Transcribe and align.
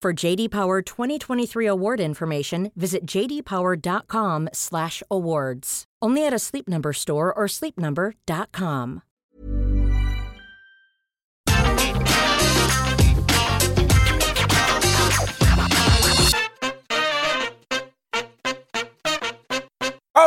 For 0.00 0.12
JD 0.12 0.52
Power 0.52 0.80
2023 0.80 1.66
award 1.66 1.98
information, 1.98 2.70
visit 2.76 3.04
jdpower.com/awards. 3.04 5.84
Only 6.00 6.24
at 6.24 6.32
a 6.32 6.38
Sleep 6.38 6.68
Number 6.68 6.92
store 6.92 7.34
or 7.34 7.46
sleepnumber.com. 7.46 9.02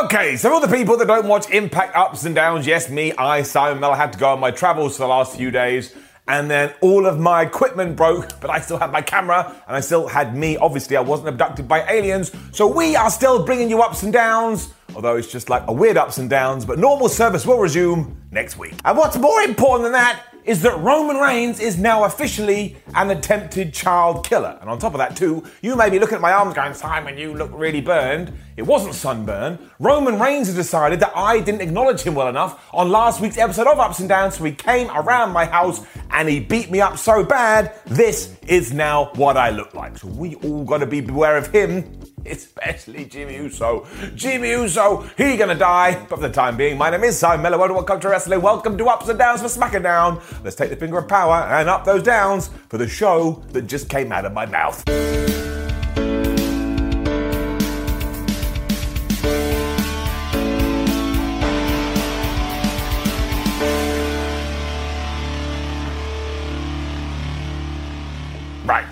Okay, 0.04 0.36
so 0.36 0.52
all 0.52 0.60
the 0.60 0.68
people 0.68 0.98
that 0.98 1.06
don't 1.06 1.26
watch 1.28 1.48
Impact 1.50 1.96
Ups 1.96 2.24
and 2.24 2.34
Downs, 2.34 2.66
yes, 2.66 2.90
me, 2.90 3.12
I, 3.12 3.40
Simon 3.42 3.80
Miller, 3.80 3.94
had 3.94 4.12
to 4.12 4.18
go 4.18 4.32
on 4.32 4.40
my 4.40 4.50
travels 4.50 4.96
for 4.96 5.04
the 5.04 5.08
last 5.08 5.34
few 5.36 5.50
days, 5.50 5.94
and 6.28 6.50
then 6.50 6.72
all 6.80 7.06
of 7.06 7.18
my 7.18 7.42
equipment 7.42 7.96
broke, 7.96 8.40
but 8.40 8.50
I 8.50 8.60
still 8.60 8.78
had 8.78 8.92
my 8.92 9.02
camera, 9.02 9.54
and 9.66 9.76
I 9.76 9.80
still 9.80 10.06
had 10.06 10.36
me. 10.36 10.56
Obviously, 10.56 10.96
I 10.96 11.00
wasn't 11.00 11.28
abducted 11.28 11.66
by 11.66 11.84
aliens, 11.90 12.30
so 12.52 12.66
we 12.66 12.94
are 12.94 13.10
still 13.10 13.44
bringing 13.44 13.68
you 13.68 13.82
ups 13.82 14.02
and 14.02 14.12
downs, 14.12 14.72
although 14.94 15.16
it's 15.16 15.30
just 15.30 15.50
like 15.50 15.64
a 15.66 15.72
weird 15.72 15.96
ups 15.96 16.18
and 16.18 16.30
downs, 16.30 16.64
but 16.64 16.78
normal 16.78 17.08
service 17.08 17.44
will 17.46 17.58
resume 17.58 18.16
next 18.30 18.56
week. 18.56 18.74
And 18.84 18.96
what's 18.96 19.16
more 19.16 19.40
important 19.42 19.84
than 19.84 19.92
that 19.92 20.22
is 20.44 20.62
that 20.62 20.76
Roman 20.80 21.16
Reigns 21.16 21.60
is 21.60 21.78
now 21.78 22.04
officially 22.04 22.76
an 22.94 23.10
attempted 23.10 23.72
child 23.72 24.26
killer. 24.26 24.58
And 24.60 24.68
on 24.68 24.78
top 24.78 24.92
of 24.92 24.98
that, 24.98 25.16
too, 25.16 25.44
you 25.60 25.76
may 25.76 25.88
be 25.88 25.98
looking 25.98 26.16
at 26.16 26.20
my 26.20 26.32
arms 26.32 26.54
going, 26.54 26.74
Simon, 26.74 27.16
you 27.16 27.34
look 27.34 27.50
really 27.54 27.80
burned. 27.80 28.32
It 28.56 28.62
wasn't 28.62 28.94
sunburn. 28.94 29.58
Roman 29.78 30.18
Reigns 30.18 30.46
has 30.46 30.56
decided 30.56 31.00
that 31.00 31.12
I 31.16 31.40
didn't 31.40 31.62
acknowledge 31.62 32.02
him 32.02 32.14
well 32.14 32.28
enough 32.28 32.68
on 32.74 32.90
last 32.90 33.20
week's 33.20 33.38
episode 33.38 33.66
of 33.66 33.78
Ups 33.78 34.00
and 34.00 34.08
Downs, 34.08 34.36
so 34.36 34.44
he 34.44 34.52
came 34.52 34.90
around 34.90 35.32
my 35.32 35.46
house 35.46 35.84
and 36.10 36.28
he 36.28 36.38
beat 36.38 36.70
me 36.70 36.80
up 36.80 36.98
so 36.98 37.24
bad, 37.24 37.74
this 37.86 38.36
is 38.46 38.72
now 38.72 39.06
what 39.14 39.38
I 39.38 39.50
look 39.50 39.72
like. 39.72 39.96
So 39.96 40.08
we 40.08 40.34
all 40.36 40.64
gotta 40.64 40.84
be 40.84 41.00
beware 41.00 41.38
of 41.38 41.46
him, 41.46 41.98
especially 42.26 43.06
Jimmy 43.06 43.36
Uso. 43.36 43.86
Jimmy 44.14 44.50
Uso, 44.50 45.08
he 45.16 45.38
gonna 45.38 45.54
die. 45.54 45.94
But 46.10 46.16
for 46.16 46.28
the 46.28 46.34
time 46.34 46.58
being, 46.58 46.76
my 46.76 46.90
name 46.90 47.04
is 47.04 47.18
Simon 47.18 47.42
Miller. 47.42 47.72
Welcome 47.72 48.00
to 48.00 48.08
Wrestling. 48.10 48.42
Welcome 48.42 48.76
to 48.76 48.84
Ups 48.84 49.08
and 49.08 49.18
Downs 49.18 49.40
for 49.40 49.48
SmackDown. 49.48 50.22
Let's 50.44 50.56
take 50.56 50.68
the 50.68 50.76
finger 50.76 50.98
of 50.98 51.08
power 51.08 51.36
and 51.36 51.70
up 51.70 51.86
those 51.86 52.02
downs 52.02 52.50
for 52.68 52.76
the 52.76 52.88
show 52.88 53.42
that 53.52 53.62
just 53.62 53.88
came 53.88 54.12
out 54.12 54.26
of 54.26 54.34
my 54.34 54.44
mouth. 54.44 54.84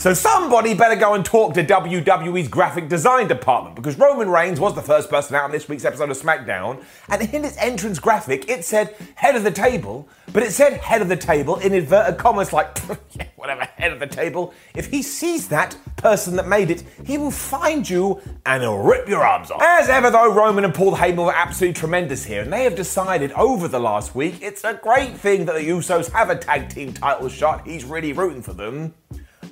So 0.00 0.14
somebody 0.14 0.72
better 0.72 0.96
go 0.96 1.12
and 1.12 1.22
talk 1.22 1.52
to 1.52 1.62
WWE's 1.62 2.48
graphic 2.48 2.88
design 2.88 3.28
department 3.28 3.76
because 3.76 3.98
Roman 3.98 4.30
Reigns 4.30 4.58
was 4.58 4.74
the 4.74 4.80
first 4.80 5.10
person 5.10 5.36
out 5.36 5.44
on 5.44 5.50
this 5.50 5.68
week's 5.68 5.84
episode 5.84 6.08
of 6.10 6.18
SmackDown, 6.18 6.82
and 7.10 7.20
in 7.34 7.44
his 7.44 7.54
entrance 7.58 7.98
graphic 7.98 8.48
it 8.48 8.64
said 8.64 8.96
head 9.16 9.36
of 9.36 9.44
the 9.44 9.50
table, 9.50 10.08
but 10.32 10.42
it 10.42 10.52
said 10.52 10.78
head 10.78 11.02
of 11.02 11.10
the 11.10 11.18
table 11.18 11.56
in 11.56 11.74
inverted 11.74 12.16
commas 12.16 12.50
like, 12.50 12.78
whatever, 13.36 13.60
head 13.76 13.92
of 13.92 14.00
the 14.00 14.06
table. 14.06 14.54
If 14.74 14.86
he 14.86 15.02
sees 15.02 15.48
that 15.48 15.76
person 15.96 16.34
that 16.36 16.48
made 16.48 16.70
it, 16.70 16.82
he 17.04 17.18
will 17.18 17.30
find 17.30 17.88
you 17.88 18.22
and 18.46 18.62
he'll 18.62 18.78
rip 18.78 19.06
your 19.06 19.22
arms 19.22 19.50
off. 19.50 19.60
As 19.62 19.90
ever, 19.90 20.10
though, 20.10 20.32
Roman 20.32 20.64
and 20.64 20.74
Paul 20.74 20.96
Heyman 20.96 21.26
were 21.26 21.34
absolutely 21.36 21.78
tremendous 21.78 22.24
here, 22.24 22.40
and 22.40 22.50
they 22.50 22.64
have 22.64 22.74
decided 22.74 23.32
over 23.32 23.68
the 23.68 23.80
last 23.80 24.14
week 24.14 24.36
it's 24.40 24.64
a 24.64 24.80
great 24.82 25.14
thing 25.14 25.44
that 25.44 25.56
the 25.56 25.68
Usos 25.68 26.10
have 26.12 26.30
a 26.30 26.36
tag 26.36 26.70
team 26.70 26.94
title 26.94 27.28
shot. 27.28 27.66
He's 27.66 27.84
really 27.84 28.14
rooting 28.14 28.40
for 28.40 28.54
them 28.54 28.94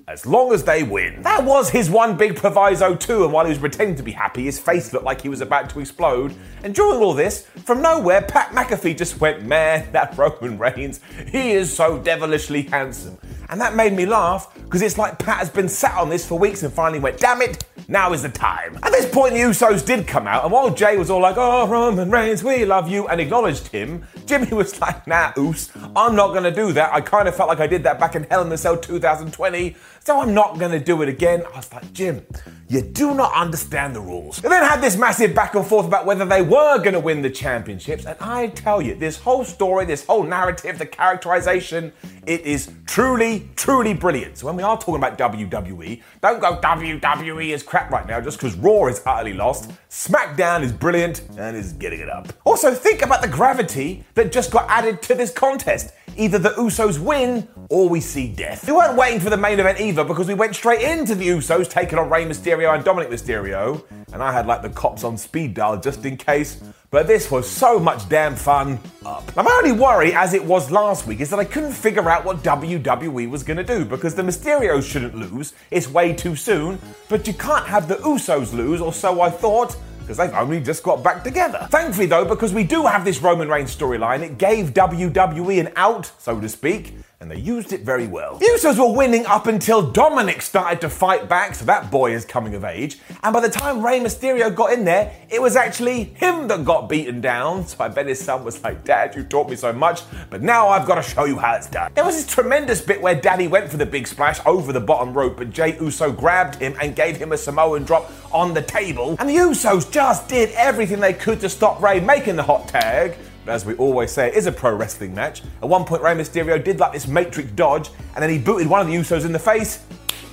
as 0.09 0.25
long 0.25 0.55
as 0.55 0.65
they 0.65 0.83
win. 0.83 1.21
That 1.23 1.45
was 1.45 1.69
his 1.69 1.91
one 1.91 2.17
big 2.17 2.35
proviso 2.35 2.95
too, 2.97 3.25
and 3.25 3.33
while 3.33 3.45
he 3.45 3.51
was 3.51 3.59
pretending 3.59 3.95
to 3.97 4.03
be 4.03 4.13
happy, 4.13 4.45
his 4.45 4.59
face 4.59 4.93
looked 4.93 5.05
like 5.05 5.21
he 5.21 5.29
was 5.29 5.43
about 5.43 5.69
to 5.71 5.81
explode. 5.81 6.35
And 6.65 6.75
during 6.75 7.03
all 7.03 7.13
this, 7.13 7.47
from 7.65 7.83
nowhere, 7.83 8.23
Pat 8.23 8.53
McAfee 8.53 8.97
just 8.97 9.21
went, 9.21 9.45
man, 9.45 9.87
that 9.93 10.17
Roman 10.17 10.59
Reigns, 10.59 11.01
he 11.31 11.53
is 11.53 11.75
so 11.75 11.99
devilishly 11.99 12.63
handsome. 12.63 13.19
And 13.51 13.61
that 13.61 13.75
made 13.75 13.93
me 13.93 14.07
laugh, 14.07 14.55
because 14.55 14.81
it's 14.81 14.99
like 14.99 15.19
Pat 15.19 15.39
has 15.39 15.51
been 15.51 15.69
sat 15.69 15.97
on 15.97 16.09
this 16.09 16.27
for 16.27 16.39
weeks 16.39 16.63
and 16.63 16.73
finally 16.73 17.01
went, 17.01 17.19
damn 17.19 17.43
it, 17.43 17.65
now 17.87 18.13
is 18.13 18.23
the 18.23 18.29
time. 18.29 18.79
At 18.83 18.93
this 18.93 19.11
point, 19.11 19.33
the 19.33 19.41
Usos 19.41 19.85
did 19.85 20.07
come 20.07 20.27
out, 20.27 20.43
and 20.45 20.53
while 20.53 20.71
Jay 20.71 20.97
was 20.97 21.11
all 21.11 21.21
like, 21.21 21.37
oh, 21.39 21.67
Roman 21.67 22.11
Reigns, 22.11 22.45
we 22.45 22.65
love 22.65 22.89
you, 22.91 23.09
and 23.09 23.21
acknowledged 23.21 23.69
him, 23.69 24.05
Jimmy 24.27 24.49
was 24.53 24.79
like, 24.81 25.07
nah, 25.07 25.33
Uce, 25.37 25.71
I'm 25.97 26.15
not 26.15 26.35
gonna 26.35 26.51
do 26.51 26.73
that. 26.73 26.93
I 26.93 27.01
kind 27.01 27.29
of 27.29 27.35
felt 27.35 27.49
like 27.49 27.61
I 27.61 27.67
did 27.67 27.83
that 27.85 27.99
back 27.99 28.15
in 28.15 28.25
Hell 28.25 28.45
in 28.45 28.53
a 28.53 28.59
Cell 28.59 28.77
2020, 28.77 29.77
so 30.09 30.23
I'm 30.23 30.33
not 30.33 30.59
gonna 30.59 30.81
do 30.81 31.03
it 31.03 31.09
again. 31.11 31.45
I 31.53 31.59
was 31.59 31.71
like, 31.71 31.93
Jim, 31.93 32.25
you 32.67 32.81
do 32.81 33.13
not 33.15 33.31
understand 33.35 33.95
the 33.95 34.01
rules. 34.01 34.39
They 34.39 34.49
then 34.49 34.65
had 34.65 34.81
this 34.81 34.97
massive 34.97 35.35
back 35.35 35.55
and 35.55 35.67
forth 35.67 35.85
about 35.85 36.07
whether 36.07 36.25
they 36.25 36.41
were 36.41 36.79
gonna 36.79 36.99
win 36.99 37.21
the 37.21 37.29
championships, 37.29 38.07
and 38.07 38.17
I 38.19 38.47
tell 38.47 38.81
you, 38.81 38.95
this 38.95 39.19
whole 39.19 39.45
story, 39.45 39.85
this 39.85 40.07
whole 40.07 40.23
narrative, 40.23 40.79
the 40.79 40.87
characterization, 40.87 41.93
it 42.27 42.41
is 42.41 42.71
truly, 42.87 43.51
truly 43.55 43.93
brilliant. 43.93 44.39
So 44.39 44.47
when 44.47 44.57
we 44.57 44.63
are 44.63 44.79
talking 44.79 44.97
about 44.97 45.19
WWE, 45.19 46.03
don't 46.23 46.41
go 46.41 46.57
WWE 46.57 47.51
is 47.51 47.63
crap 47.63 47.91
right 47.91 48.07
now 48.07 48.19
just 48.19 48.39
because 48.39 48.57
Raw 48.57 48.87
is 48.87 49.03
utterly 49.05 49.35
lost. 49.35 49.71
SmackDown 49.91 50.63
is 50.63 50.73
brilliant 50.73 51.21
and 51.37 51.55
is 51.55 51.75
getting 51.75 52.01
it 52.01 52.09
up. 52.09 52.33
Also, 52.45 52.73
think 52.73 53.03
about 53.03 53.21
the 53.21 53.29
gravity 53.29 54.05
that 54.15 54.33
just 54.33 54.51
got 54.51 54.69
added 54.71 55.03
to 55.03 55.15
this 55.15 55.31
contest. 55.31 55.93
Either 56.17 56.39
the 56.39 56.51
Usos 56.51 56.99
win 56.99 57.47
or 57.71 57.89
we 57.89 58.01
see 58.01 58.29
death. 58.29 58.67
We 58.67 58.73
weren't 58.73 58.97
waiting 58.97 59.21
for 59.21 59.31
the 59.31 59.37
main 59.37 59.61
event 59.61 59.81
either 59.81 59.97
because 60.04 60.26
we 60.26 60.34
went 60.34 60.54
straight 60.54 60.82
into 60.82 61.14
the 61.14 61.28
Usos 61.28 61.69
taking 61.69 61.98
on 61.98 62.10
Rey 62.10 62.25
Mysterio 62.25 62.75
and 62.75 62.84
Dominic 62.84 63.10
Mysterio. 63.10 63.84
And 64.12 64.22
I 64.22 64.32
had 64.32 64.47
like 64.47 64.62
the 64.62 64.70
cops 64.70 65.04
on 65.04 65.16
speed 65.16 65.54
dial 65.54 65.78
just 65.81 66.04
in 66.04 66.16
case. 66.16 66.60
But 66.91 67.06
this 67.06 67.31
was 67.31 67.48
so 67.48 67.78
much 67.78 68.09
damn 68.09 68.34
fun. 68.34 68.78
Up. 69.04 69.36
Now, 69.36 69.42
my 69.42 69.53
only 69.62 69.72
worry, 69.72 70.14
as 70.14 70.34
it 70.34 70.44
was 70.44 70.70
last 70.70 71.06
week, 71.06 71.20
is 71.20 71.31
that 71.31 71.38
I 71.38 71.44
couldn't 71.44 71.72
figure 71.72 72.09
out 72.09 72.25
what 72.25 72.42
WWE 72.42 73.28
was 73.31 73.42
going 73.42 73.59
to 73.59 73.64
do 73.64 73.84
because 73.84 74.14
the 74.14 74.22
Mysterios 74.22 74.91
shouldn't 74.91 75.14
lose. 75.14 75.54
It's 75.70 75.88
way 75.88 76.15
too 76.15 76.36
soon. 76.36 76.78
But 77.09 77.26
you 77.26 77.34
can't 77.34 77.66
have 77.66 77.89
the 77.89 77.97
Usos 77.97 78.53
lose, 78.53 78.80
or 78.80 78.92
so 78.92 79.21
I 79.21 79.30
thought 79.30 79.77
because 80.09 80.16
they've 80.16 80.41
only 80.41 80.59
just 80.59 80.83
got 80.83 81.03
back 81.03 81.22
together. 81.22 81.68
Thankfully, 81.71 82.06
though, 82.06 82.24
because 82.24 82.54
we 82.54 82.65
do 82.65 82.86
have 82.86 83.04
this 83.04 83.21
Roman 83.21 83.47
Reigns 83.47 83.77
storyline, 83.77 84.22
it 84.22 84.39
gave 84.39 84.72
WWE 84.72 85.60
an 85.60 85.71
out, 85.77 86.10
so 86.18 86.41
to 86.41 86.48
speak, 86.48 86.94
and 87.20 87.28
they 87.28 87.36
used 87.36 87.72
it 87.72 87.80
very 87.80 88.06
well. 88.06 88.38
The 88.38 88.47
Usos 88.47 88.78
were 88.78 88.94
winning 88.97 89.26
up 89.26 89.48
until 89.48 89.82
Dominic 89.82 90.41
started 90.41 90.80
to 90.82 90.88
fight 90.88 91.28
back, 91.28 91.56
so 91.56 91.65
that 91.65 91.91
boy 91.91 92.12
is 92.12 92.24
coming 92.24 92.54
of 92.54 92.65
age. 92.65 92.98
And 93.24 93.32
by 93.32 93.41
the 93.41 93.48
time 93.48 93.84
Rey 93.84 93.98
Mysterio 93.98 94.54
got 94.54 94.72
in 94.72 94.84
there, 94.84 95.12
it 95.28 95.42
was 95.42 95.56
actually 95.56 96.04
him 96.04 96.47
that 96.47 96.65
got 96.65 96.88
beaten 96.88 97.20
down. 97.20 97.48
So 97.68 97.84
I 97.84 97.88
bet 97.88 98.06
his 98.06 98.18
son 98.18 98.44
was 98.44 98.62
like, 98.62 98.84
Dad, 98.84 99.15
you 99.15 99.22
taught 99.24 99.50
me 99.50 99.56
so 99.56 99.72
much, 99.72 100.03
but 100.30 100.42
now 100.42 100.68
I've 100.68 100.86
got 100.86 100.94
to 100.94 101.03
show 101.03 101.24
you 101.26 101.36
how 101.38 101.54
it's 101.54 101.68
done. 101.68 101.92
There 101.94 102.04
was 102.04 102.16
this 102.16 102.26
tremendous 102.26 102.80
bit 102.80 103.00
where 103.00 103.15
Daddy 103.15 103.47
went 103.47 103.70
for 103.70 103.76
the 103.76 103.86
big 103.86 104.06
splash 104.06 104.41
over 104.47 104.72
the 104.72 104.80
bottom 104.80 105.12
rope, 105.12 105.36
but 105.36 105.50
Jay 105.50 105.76
Uso 105.78 106.10
grabbed 106.10 106.56
him 106.56 106.74
and 106.80 106.97
gave 106.97 107.16
him 107.16 107.32
a 107.32 107.36
Samoan 107.36 107.84
drop 107.84 108.10
on 108.32 108.54
the 108.54 108.62
table. 108.62 109.16
And 109.18 109.28
the 109.28 109.36
Usos 109.36 109.91
just 109.91 110.28
did 110.28 110.50
everything 110.53 110.98
they 111.00 111.12
could 111.12 111.41
to 111.41 111.48
stop 111.48 111.82
Ray 111.82 112.00
making 112.00 112.36
the 112.36 112.42
hot 112.42 112.68
tag. 112.68 113.16
But 113.48 113.54
as 113.54 113.65
we 113.65 113.72
always 113.77 114.12
say, 114.12 114.28
it 114.28 114.34
is 114.34 114.45
a 114.45 114.53
pro 114.53 114.74
wrestling 114.74 115.15
match. 115.15 115.41
At 115.62 115.71
one 115.71 115.86
point, 115.86 116.03
Rey 116.03 116.15
Mysterio 116.15 116.62
did 116.62 116.78
like 116.80 116.92
this 116.92 117.09
Matrix 117.09 117.50
dodge, 117.53 117.89
and 118.15 118.22
then 118.22 118.28
he 118.28 118.36
booted 118.36 118.66
one 118.66 118.83
of 118.83 118.89
the 118.89 118.92
Usos 118.92 119.24
in 119.24 119.33
the 119.33 119.39
face. 119.39 119.83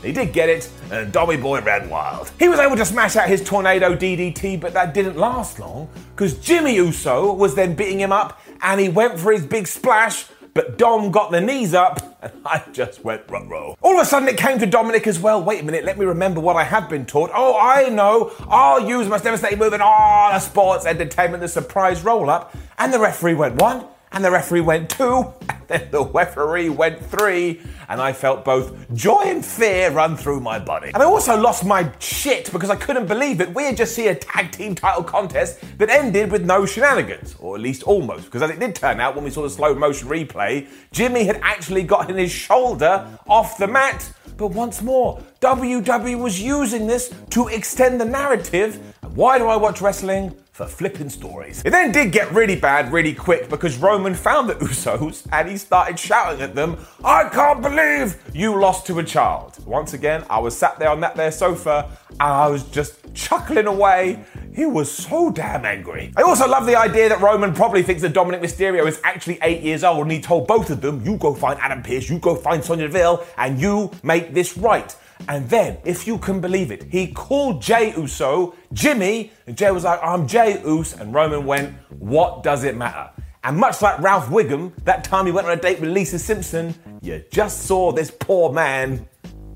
He 0.04 0.12
did 0.12 0.34
get 0.34 0.50
it, 0.50 0.70
and 0.92 1.14
Tommy 1.14 1.38
Boy 1.38 1.62
ran 1.62 1.90
wild. 1.90 2.30
He 2.38 2.50
was 2.50 2.60
able 2.60 2.76
to 2.76 2.84
smash 2.84 3.16
out 3.16 3.30
his 3.30 3.42
tornado 3.42 3.96
DDT, 3.96 4.60
but 4.60 4.74
that 4.74 4.94
didn't 4.94 5.16
last 5.16 5.60
long, 5.60 5.88
because 6.14 6.38
Jimmy 6.40 6.76
Uso 6.76 7.32
was 7.32 7.56
then 7.56 7.74
beating 7.74 8.02
him 8.02 8.12
up, 8.12 8.42
and 8.62 8.82
he 8.82 8.90
went 8.90 9.18
for 9.18 9.32
his 9.32 9.46
big 9.46 9.66
splash, 9.66 10.26
but 10.56 10.78
Dom 10.78 11.12
got 11.12 11.32
the 11.32 11.42
knees 11.42 11.74
up, 11.76 12.18
and 12.24 12.32
I 12.46 12.64
just 12.72 13.04
went 13.04 13.30
rut 13.30 13.48
roll. 13.48 13.78
All 13.82 13.94
of 13.94 14.02
a 14.02 14.06
sudden, 14.06 14.28
it 14.28 14.38
came 14.38 14.58
to 14.58 14.66
Dominic 14.66 15.06
as 15.06 15.20
well. 15.20 15.44
Wait 15.44 15.62
a 15.62 15.64
minute, 15.64 15.84
let 15.84 16.00
me 16.00 16.06
remember 16.06 16.40
what 16.40 16.56
I 16.56 16.64
have 16.64 16.90
been 16.90 17.06
taught. 17.06 17.30
Oh, 17.34 17.60
I 17.60 17.90
know. 17.90 18.32
I'll 18.48 18.90
use 18.90 19.08
my 19.08 19.20
devastating 19.20 19.60
move 19.60 19.74
and 19.74 19.84
all 19.84 20.32
the 20.32 20.40
sports 20.40 20.86
entertainment, 20.86 21.42
the 21.42 21.50
surprise 21.50 22.04
roll 22.04 22.30
up. 22.30 22.56
And 22.78 22.92
the 22.92 23.00
referee 23.00 23.36
went 23.36 23.62
one, 23.62 23.86
and 24.16 24.24
the 24.24 24.32
referee 24.32 24.62
went 24.62 24.90
two, 24.90 25.34
and 25.50 25.68
then 25.68 25.92
the 25.92 26.04
referee 26.06 26.70
went 26.70 27.06
three, 27.06 27.60
and 27.90 28.02
I 28.02 28.14
felt 28.14 28.46
both 28.46 28.74
joy 28.96 29.24
and 29.26 29.46
fear 29.46 29.92
run 29.92 30.16
through 30.16 30.40
my 30.40 30.58
body. 30.58 30.92
And 30.94 31.04
I 31.04 31.06
also 31.06 31.38
lost 31.38 31.66
my 31.66 31.92
shit 32.00 32.52
because 32.52 32.70
I 32.70 32.78
couldn't 32.78 33.08
believe 33.08 33.42
it. 33.42 33.54
We 33.54 33.66
had 33.66 33.76
just 33.76 33.94
seen 33.94 34.08
a 34.08 34.16
tag 34.16 34.54
team 34.54 34.74
title 34.74 35.04
contest 35.04 35.60
that 35.78 35.90
ended 35.90 36.32
with 36.32 36.46
no 36.46 36.66
shenanigans, 36.66 37.36
or 37.40 37.56
at 37.56 37.62
least 37.62 37.84
almost, 37.84 38.26
because 38.26 38.42
as 38.42 38.50
it 38.50 38.60
did 38.60 38.74
turn 38.74 39.02
out 39.02 39.16
when 39.16 39.26
we 39.26 39.30
saw 39.30 39.44
the 39.44 39.50
slow 39.50 39.76
motion 39.76 40.08
replay, 40.08 40.68
Jimmy 40.92 41.26
had 41.26 41.40
actually 41.44 41.84
gotten 41.84 42.18
his 42.18 42.32
shoulder 42.32 43.06
off 43.28 43.58
the 43.58 43.68
mat. 43.68 44.10
But 44.38 44.48
once 44.48 44.82
more, 44.82 45.22
WWE 45.42 46.22
was 46.22 46.42
using 46.42 46.88
this 46.88 47.14
to 47.32 47.50
extend 47.50 48.00
the 48.00 48.06
narrative. 48.06 48.96
Why 49.14 49.38
do 49.38 49.48
I 49.48 49.58
watch 49.58 49.82
wrestling? 49.82 50.36
For 50.56 50.68
flipping 50.68 51.10
stories. 51.10 51.62
It 51.66 51.72
then 51.72 51.92
did 51.92 52.14
get 52.14 52.32
really 52.32 52.56
bad 52.56 52.94
really 52.94 53.14
quick 53.14 53.50
because 53.50 53.76
Roman 53.76 54.14
found 54.16 54.48
the 54.48 54.54
Usos 54.66 55.28
and 55.34 55.50
he 55.50 55.58
started 55.58 56.00
shouting 56.00 56.42
at 56.42 56.56
them, 56.56 56.78
I 57.04 57.28
can't 57.28 57.62
believe 57.62 58.16
you 58.34 58.58
lost 58.58 58.88
to 58.88 59.00
a 59.00 59.04
child. 59.04 59.58
Once 59.66 59.92
again, 59.92 60.24
I 60.30 60.40
was 60.40 60.58
sat 60.58 60.80
there 60.80 60.88
on 60.88 61.02
that 61.02 61.18
there 61.18 61.30
sofa 61.34 61.90
and 62.10 62.22
I 62.22 62.48
was 62.48 62.64
just 62.70 63.14
chuckling 63.14 63.68
away. 63.68 64.24
He 64.54 64.66
was 64.66 64.90
so 64.90 65.30
damn 65.30 65.66
angry. 65.66 66.14
I 66.16 66.22
also 66.22 66.48
love 66.48 66.66
the 66.66 66.78
idea 66.78 67.10
that 67.10 67.20
Roman 67.20 67.54
probably 67.54 67.84
thinks 67.84 68.02
that 68.04 68.14
Dominic 68.14 68.40
Mysterio 68.40 68.88
is 68.88 69.02
actually 69.04 69.40
eight 69.42 69.62
years 69.62 69.84
old 69.84 70.04
and 70.04 70.12
he 70.14 70.22
told 70.22 70.48
both 70.48 70.70
of 70.70 70.80
them, 70.80 71.04
you 71.04 71.18
go 71.18 71.34
find 71.34 71.60
Adam 71.60 71.84
Pearce, 71.84 72.10
you 72.10 72.18
go 72.18 72.34
find 72.34 72.64
Sonya 72.64 72.88
Deville, 72.88 73.26
and 73.38 73.60
you 73.60 73.92
make 74.04 74.34
this 74.34 74.58
right. 74.58 74.96
And 75.28 75.50
then, 75.50 75.78
if 75.86 76.06
you 76.06 76.18
can 76.18 76.42
believe 76.42 76.72
it, 76.72 76.84
he 76.84 77.08
called 77.08 77.62
Jay 77.62 77.94
Uso 77.96 78.56
Jimmy, 78.74 79.32
and 79.48 79.58
Jay 79.58 79.72
was 79.72 79.84
like, 79.84 80.00
I'm 80.04 80.28
Jay 80.28 80.62
Uso, 80.66 80.98
and 81.00 81.14
Roman 81.14 81.46
went, 81.46 81.74
What 82.00 82.44
does 82.44 82.64
it 82.64 82.76
matter? 82.76 83.10
And 83.44 83.58
much 83.58 83.82
like 83.82 84.00
Ralph 84.00 84.28
Wiggum, 84.28 84.74
that 84.86 85.04
time 85.04 85.28
he 85.28 85.32
went 85.32 85.46
on 85.46 85.54
a 85.58 85.62
date 85.62 85.80
with 85.80 85.92
Lisa 85.92 86.18
Simpson, 86.18 86.74
you 87.02 87.24
just 87.32 87.64
saw 87.64 87.92
this 87.92 88.10
poor 88.10 88.52
man 88.52 89.08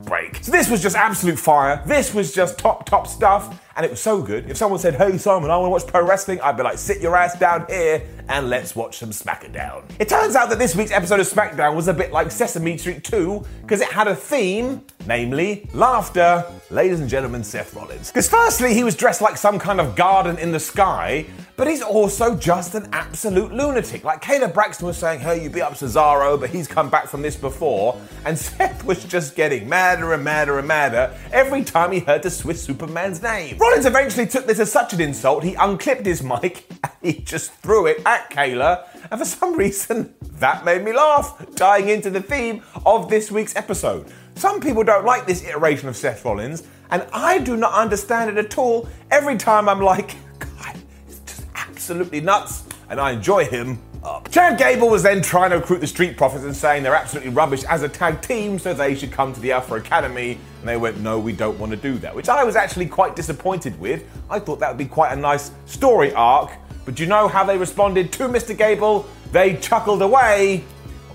break. 0.03 0.43
So 0.43 0.51
this 0.51 0.69
was 0.69 0.81
just 0.81 0.95
absolute 0.95 1.39
fire. 1.39 1.83
This 1.85 2.13
was 2.13 2.33
just 2.33 2.57
top, 2.57 2.85
top 2.85 3.07
stuff. 3.07 3.63
And 3.79 3.85
it 3.85 3.91
was 3.91 4.01
so 4.01 4.21
good. 4.21 4.49
If 4.49 4.57
someone 4.57 4.77
said, 4.77 4.95
Hey 4.95 5.17
Simon, 5.17 5.49
I 5.49 5.55
want 5.55 5.67
to 5.67 5.71
watch 5.71 5.87
pro 5.87 6.05
wrestling, 6.05 6.41
I'd 6.41 6.57
be 6.57 6.63
like, 6.63 6.77
sit 6.77 6.99
your 6.99 7.15
ass 7.15 7.39
down 7.39 7.65
here 7.69 8.05
and 8.27 8.49
let's 8.49 8.75
watch 8.75 8.97
some 8.97 9.11
SmackDown. 9.11 9.83
It 9.99 10.09
turns 10.09 10.35
out 10.35 10.49
that 10.49 10.59
this 10.59 10.75
week's 10.75 10.91
episode 10.91 11.21
of 11.21 11.27
SmackDown 11.27 11.75
was 11.75 11.87
a 11.87 11.93
bit 11.93 12.11
like 12.11 12.29
Sesame 12.29 12.77
Street 12.77 13.05
2 13.05 13.43
because 13.61 13.79
it 13.79 13.87
had 13.87 14.07
a 14.07 14.15
theme, 14.15 14.83
namely 15.07 15.67
laughter. 15.73 16.45
Ladies 16.69 16.99
and 16.99 17.09
gentlemen, 17.09 17.43
Seth 17.43 17.73
Rollins. 17.73 18.09
Because 18.09 18.29
firstly, 18.29 18.73
he 18.73 18.83
was 18.83 18.95
dressed 18.95 19.21
like 19.21 19.37
some 19.37 19.57
kind 19.57 19.81
of 19.81 19.95
garden 19.95 20.37
in 20.37 20.51
the 20.51 20.59
sky, 20.59 21.25
but 21.55 21.67
he's 21.67 21.81
also 21.81 22.35
just 22.35 22.75
an 22.75 22.87
absolute 22.93 23.51
lunatic. 23.51 24.03
Like 24.03 24.21
Kayla 24.21 24.53
Braxton 24.53 24.85
was 24.85 24.97
saying, 24.97 25.21
hey, 25.21 25.43
you 25.43 25.49
beat 25.49 25.61
up 25.61 25.73
Cesaro, 25.73 26.39
but 26.39 26.51
he's 26.51 26.67
come 26.67 26.89
back 26.89 27.07
from 27.07 27.23
this 27.23 27.35
before. 27.35 27.99
And 28.25 28.37
Seth 28.37 28.85
was 28.85 29.03
just 29.05 29.35
getting 29.35 29.67
madder 29.67 30.13
and 30.13 30.23
madder 30.23 30.59
and 30.59 30.67
madder 30.67 31.15
every 31.31 31.63
time 31.63 31.91
he 31.91 31.99
heard 31.99 32.21
the 32.21 32.29
Swiss 32.29 32.61
Superman's 32.61 33.21
name. 33.23 33.57
Rollins 33.69 33.85
eventually 33.85 34.25
took 34.25 34.47
this 34.47 34.59
as 34.59 34.71
such 34.71 34.93
an 34.93 35.01
insult, 35.01 35.43
he 35.43 35.53
unclipped 35.53 36.03
his 36.03 36.23
mic 36.23 36.65
and 36.83 36.91
he 37.03 37.13
just 37.21 37.51
threw 37.51 37.85
it 37.85 38.01
at 38.03 38.31
Kayla. 38.31 38.87
And 39.11 39.19
for 39.19 39.25
some 39.25 39.55
reason, 39.55 40.15
that 40.39 40.65
made 40.65 40.83
me 40.83 40.91
laugh, 40.91 41.45
tying 41.55 41.87
into 41.87 42.09
the 42.09 42.19
theme 42.19 42.63
of 42.83 43.11
this 43.11 43.29
week's 43.29 43.55
episode. 43.55 44.11
Some 44.33 44.59
people 44.59 44.83
don't 44.83 45.05
like 45.05 45.27
this 45.27 45.43
iteration 45.43 45.87
of 45.87 45.95
Seth 45.95 46.25
Rollins, 46.25 46.63
and 46.89 47.05
I 47.13 47.37
do 47.37 47.55
not 47.55 47.73
understand 47.73 48.35
it 48.35 48.43
at 48.43 48.57
all. 48.57 48.89
Every 49.11 49.37
time 49.37 49.69
I'm 49.69 49.81
like, 49.81 50.15
God, 50.39 50.75
it's 51.07 51.19
just 51.19 51.45
absolutely 51.53 52.21
nuts, 52.21 52.63
and 52.89 52.99
I 52.99 53.11
enjoy 53.11 53.45
him 53.45 53.79
up. 54.03 54.29
Chad 54.31 54.57
Gable 54.57 54.89
was 54.89 55.03
then 55.03 55.21
trying 55.21 55.51
to 55.51 55.57
recruit 55.57 55.79
the 55.79 55.87
Street 55.87 56.17
Profits 56.17 56.43
and 56.43 56.55
saying 56.55 56.83
they're 56.83 56.95
absolutely 56.95 57.31
rubbish 57.31 57.63
as 57.65 57.83
a 57.83 57.89
tag 57.89 58.21
team, 58.21 58.59
so 58.59 58.73
they 58.73 58.95
should 58.95 59.11
come 59.11 59.33
to 59.33 59.39
the 59.39 59.51
Alpha 59.51 59.75
Academy. 59.75 60.39
And 60.59 60.67
they 60.67 60.77
went, 60.77 60.99
no, 60.99 61.19
we 61.19 61.33
don't 61.33 61.57
want 61.59 61.71
to 61.71 61.77
do 61.77 61.97
that, 61.99 62.15
which 62.15 62.29
I 62.29 62.43
was 62.43 62.55
actually 62.55 62.87
quite 62.87 63.15
disappointed 63.15 63.79
with. 63.79 64.03
I 64.29 64.39
thought 64.39 64.59
that 64.59 64.69
would 64.69 64.77
be 64.77 64.85
quite 64.85 65.13
a 65.13 65.15
nice 65.15 65.51
story 65.65 66.13
arc. 66.13 66.51
But 66.85 66.95
do 66.95 67.03
you 67.03 67.09
know 67.09 67.27
how 67.27 67.43
they 67.43 67.57
responded 67.57 68.11
to 68.13 68.27
Mr. 68.27 68.57
Gable? 68.57 69.07
They 69.31 69.57
chuckled 69.57 70.01
away. 70.01 70.63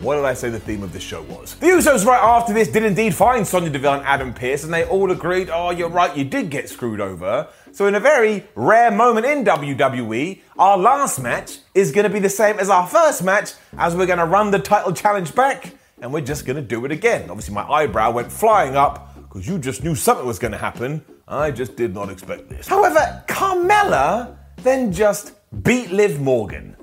What 0.01 0.17
did 0.17 0.25
I 0.25 0.35
say 0.35 0.51
the 0.51 0.59
theme 0.59 0.83
of 0.83 0.93
this 0.93 1.03
show 1.03 1.23
was? 1.23 1.55
The 1.55 1.67
Usos, 1.67 2.05
right 2.05 2.21
after 2.21 2.53
this, 2.53 2.69
did 2.69 2.83
indeed 2.83 3.15
find 3.15 3.47
Sonya 3.47 3.71
Deville 3.71 3.95
and 3.95 4.03
Adam 4.05 4.35
Pearce, 4.35 4.65
and 4.65 4.75
they 4.75 4.85
all 4.85 5.11
agreed, 5.11 5.51
oh, 5.51 5.71
you're 5.71 5.89
right, 5.89 6.15
you 6.17 6.25
did 6.25 6.51
get 6.51 6.69
screwed 6.69 7.01
over. 7.01 7.49
So, 7.75 7.89
in 7.89 7.97
a 7.97 8.01
very 8.01 8.47
rare 8.55 8.93
moment 8.93 9.27
in 9.27 9.45
WWE, 9.45 10.41
our 10.57 10.79
last 10.79 11.21
match 11.21 11.59
is 11.75 11.91
going 11.91 12.05
to 12.05 12.11
be 12.11 12.21
the 12.21 12.29
same 12.29 12.61
as 12.61 12.71
our 12.71 12.87
first 12.87 13.25
match, 13.25 13.55
as 13.77 13.97
we're 13.97 14.07
going 14.07 14.21
to 14.21 14.27
run 14.27 14.53
the 14.53 14.61
title 14.61 14.93
challenge 14.93 15.35
back, 15.35 15.73
and 16.01 16.13
we're 16.13 16.21
just 16.21 16.47
going 16.47 16.55
to 16.55 16.63
do 16.63 16.85
it 16.85 16.93
again. 16.93 17.29
Obviously, 17.29 17.53
my 17.53 17.69
eyebrow 17.69 18.13
went 18.13 18.31
flying 18.31 18.77
up 18.77 19.17
because 19.17 19.49
you 19.49 19.59
just 19.59 19.83
knew 19.83 19.97
something 19.97 20.25
was 20.25 20.39
going 20.39 20.53
to 20.53 20.59
happen. 20.59 21.05
I 21.27 21.51
just 21.51 21.75
did 21.75 21.93
not 21.93 22.11
expect 22.11 22.49
this. 22.49 22.69
However, 22.69 23.25
Carmella 23.27 24.37
then 24.59 24.93
just 24.93 25.33
beat 25.65 25.91
Liv 25.91 26.21
Morgan 26.21 26.77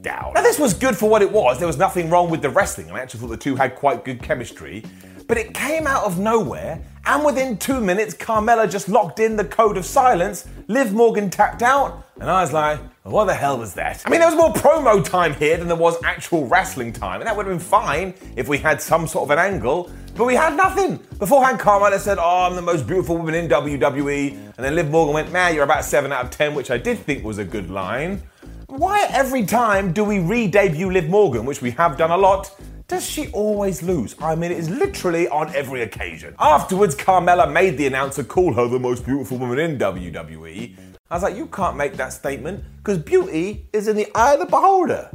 down. 0.00 0.32
Now, 0.34 0.42
this 0.42 0.58
was 0.58 0.74
good 0.74 0.96
for 0.96 1.08
what 1.08 1.22
it 1.22 1.30
was. 1.30 1.58
There 1.58 1.68
was 1.68 1.78
nothing 1.78 2.10
wrong 2.10 2.28
with 2.28 2.42
the 2.42 2.50
wrestling. 2.50 2.90
I 2.90 2.98
actually 2.98 3.20
thought 3.20 3.28
the 3.28 3.36
two 3.36 3.54
had 3.54 3.76
quite 3.76 4.04
good 4.04 4.20
chemistry. 4.20 4.84
But 5.28 5.38
it 5.38 5.54
came 5.54 5.86
out 5.86 6.04
of 6.04 6.18
nowhere, 6.18 6.82
and 7.06 7.24
within 7.24 7.58
two 7.58 7.80
minutes, 7.80 8.14
Carmella 8.14 8.70
just 8.70 8.88
locked 8.88 9.20
in 9.20 9.36
the 9.36 9.44
code 9.44 9.76
of 9.76 9.84
silence. 9.84 10.46
Liv 10.68 10.92
Morgan 10.92 11.28
tapped 11.28 11.62
out, 11.62 12.04
and 12.18 12.30
I 12.30 12.40
was 12.40 12.52
like, 12.52 12.80
what 13.02 13.26
the 13.26 13.34
hell 13.34 13.58
was 13.58 13.74
that? 13.74 14.02
I 14.06 14.10
mean, 14.10 14.20
there 14.20 14.28
was 14.30 14.38
more 14.38 14.52
promo 14.52 15.04
time 15.04 15.34
here 15.34 15.58
than 15.58 15.68
there 15.68 15.76
was 15.76 16.02
actual 16.02 16.46
wrestling 16.46 16.92
time, 16.92 17.20
and 17.20 17.26
that 17.28 17.36
would 17.36 17.46
have 17.46 17.52
been 17.52 17.66
fine 17.66 18.14
if 18.36 18.48
we 18.48 18.56
had 18.56 18.80
some 18.80 19.06
sort 19.06 19.24
of 19.24 19.30
an 19.30 19.38
angle, 19.38 19.90
but 20.16 20.24
we 20.24 20.34
had 20.34 20.56
nothing. 20.56 20.96
Beforehand, 21.18 21.58
Carmella 21.58 21.98
said, 21.98 22.18
Oh, 22.18 22.46
I'm 22.48 22.56
the 22.56 22.62
most 22.62 22.86
beautiful 22.86 23.16
woman 23.16 23.34
in 23.34 23.48
WWE, 23.48 24.30
and 24.30 24.56
then 24.56 24.74
Liv 24.74 24.90
Morgan 24.90 25.12
went, 25.12 25.32
Man, 25.32 25.54
you're 25.54 25.64
about 25.64 25.84
7 25.84 26.10
out 26.12 26.24
of 26.24 26.30
10, 26.30 26.54
which 26.54 26.70
I 26.70 26.78
did 26.78 26.98
think 26.98 27.24
was 27.24 27.38
a 27.38 27.44
good 27.44 27.70
line. 27.70 28.22
Why 28.68 29.06
every 29.10 29.44
time 29.44 29.92
do 29.92 30.02
we 30.02 30.20
re 30.20 30.46
debut 30.46 30.90
Liv 30.90 31.08
Morgan, 31.08 31.44
which 31.44 31.60
we 31.60 31.72
have 31.72 31.98
done 31.98 32.10
a 32.10 32.16
lot? 32.16 32.58
Does 32.86 33.08
she 33.08 33.28
always 33.28 33.82
lose? 33.82 34.14
I 34.20 34.34
mean, 34.34 34.52
it 34.52 34.58
is 34.58 34.68
literally 34.68 35.26
on 35.28 35.54
every 35.54 35.82
occasion. 35.82 36.34
Afterwards, 36.38 36.94
Carmella 36.94 37.50
made 37.50 37.78
the 37.78 37.86
announcer 37.86 38.22
call 38.22 38.52
her 38.52 38.68
the 38.68 38.78
most 38.78 39.06
beautiful 39.06 39.38
woman 39.38 39.58
in 39.58 39.78
WWE. 39.78 40.76
I 41.10 41.14
was 41.14 41.22
like, 41.22 41.34
you 41.34 41.46
can't 41.46 41.78
make 41.78 41.94
that 41.94 42.12
statement 42.12 42.62
because 42.76 42.98
beauty 42.98 43.66
is 43.72 43.88
in 43.88 43.96
the 43.96 44.06
eye 44.14 44.34
of 44.34 44.40
the 44.40 44.46
beholder. 44.46 45.10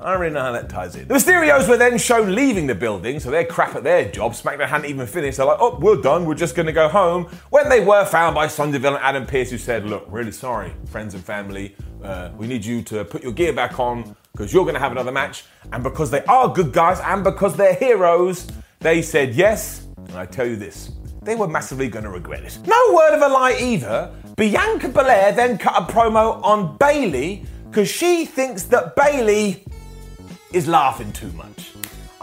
I 0.00 0.10
don't 0.10 0.20
really 0.20 0.34
know 0.34 0.40
how 0.40 0.50
that 0.50 0.68
ties 0.68 0.96
in. 0.96 1.06
The 1.06 1.14
Mysterios 1.14 1.68
were 1.68 1.76
then 1.76 1.96
shown 1.96 2.34
leaving 2.34 2.66
the 2.66 2.74
building, 2.74 3.20
so 3.20 3.30
they're 3.30 3.46
crap 3.46 3.76
at 3.76 3.84
their 3.84 4.10
job. 4.10 4.32
SmackDown 4.32 4.66
hadn't 4.66 4.90
even 4.90 5.06
finished. 5.06 5.36
They're 5.36 5.46
like, 5.46 5.58
oh, 5.60 5.78
we're 5.78 6.02
done. 6.02 6.24
We're 6.24 6.34
just 6.34 6.56
going 6.56 6.66
to 6.66 6.72
go 6.72 6.88
home. 6.88 7.26
When 7.50 7.68
they 7.68 7.80
were 7.80 8.04
found 8.04 8.34
by 8.34 8.48
Sonya 8.48 8.72
Deville 8.72 8.96
and 8.96 9.04
Adam 9.04 9.26
Pearce, 9.26 9.52
who 9.52 9.58
said, 9.58 9.86
look, 9.86 10.04
really 10.08 10.32
sorry, 10.32 10.72
friends 10.86 11.14
and 11.14 11.24
family. 11.24 11.76
Uh, 12.02 12.30
we 12.36 12.48
need 12.48 12.64
you 12.64 12.82
to 12.82 13.04
put 13.04 13.22
your 13.22 13.32
gear 13.32 13.52
back 13.52 13.78
on 13.78 14.16
because 14.34 14.52
you're 14.52 14.64
going 14.64 14.74
to 14.74 14.80
have 14.80 14.90
another 14.90 15.12
match. 15.12 15.44
And 15.72 15.82
because 15.82 16.10
they 16.10 16.24
are 16.24 16.48
good 16.48 16.72
guys 16.72 16.98
and 17.00 17.22
because 17.22 17.56
they're 17.56 17.74
heroes, 17.74 18.48
they 18.80 19.00
said 19.00 19.34
yes. 19.34 19.86
And 20.08 20.16
I 20.16 20.26
tell 20.26 20.46
you 20.46 20.56
this, 20.56 20.90
they 21.22 21.36
were 21.36 21.46
massively 21.46 21.88
going 21.88 22.04
to 22.04 22.10
regret 22.10 22.42
it. 22.42 22.58
No 22.66 22.80
word 22.92 23.14
of 23.14 23.22
a 23.22 23.28
lie 23.32 23.56
either. 23.60 24.12
Bianca 24.36 24.88
Belair 24.88 25.32
then 25.32 25.56
cut 25.56 25.80
a 25.80 25.92
promo 25.92 26.42
on 26.42 26.76
Bayley 26.78 27.46
because 27.70 27.88
she 27.88 28.24
thinks 28.24 28.64
that 28.64 28.96
Bayley 28.96 29.64
is 30.52 30.66
laughing 30.66 31.12
too 31.12 31.30
much. 31.32 31.72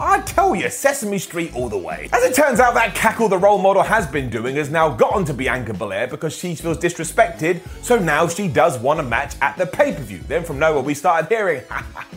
I 0.04 0.20
tell 0.22 0.56
you, 0.56 0.68
Sesame 0.68 1.18
Street 1.18 1.54
all 1.54 1.68
the 1.68 1.78
way. 1.78 2.08
As 2.12 2.24
it 2.24 2.34
turns 2.34 2.58
out, 2.58 2.74
that 2.74 2.92
cackle 2.92 3.28
the 3.28 3.38
role 3.38 3.58
model 3.58 3.84
has 3.84 4.04
been 4.04 4.28
doing 4.28 4.56
has 4.56 4.68
now 4.68 4.88
gotten 4.88 5.24
to 5.26 5.32
Bianca 5.32 5.74
Belair 5.74 6.08
because 6.08 6.36
she 6.36 6.56
feels 6.56 6.76
disrespected, 6.76 7.60
so 7.82 8.00
now 8.00 8.26
she 8.26 8.48
does 8.48 8.76
want 8.80 8.98
a 8.98 9.04
match 9.04 9.36
at 9.40 9.56
the 9.56 9.64
pay 9.64 9.94
per 9.94 10.02
view. 10.02 10.18
Then 10.26 10.42
from 10.42 10.58
nowhere, 10.58 10.82
we 10.82 10.94
started 10.94 11.28
hearing, 11.28 11.62